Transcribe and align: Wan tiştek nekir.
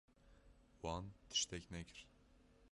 Wan 0.81 1.05
tiştek 1.29 1.71
nekir. 1.71 2.07